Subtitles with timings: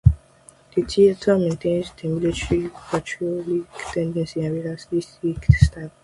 [0.73, 5.91] The theater maintains the military-patriotic tendency and realistic style.